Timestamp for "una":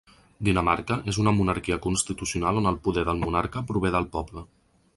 1.23-1.33